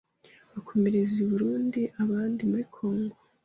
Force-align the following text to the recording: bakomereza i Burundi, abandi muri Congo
bakomereza 0.53 1.15
i 1.23 1.27
Burundi, 1.31 1.81
abandi 2.03 2.41
muri 2.49 2.63
Congo 2.75 3.15